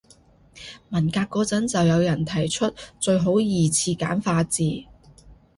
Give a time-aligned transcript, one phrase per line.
[0.89, 4.63] 文革嗰陣就有人提出最好二次簡化字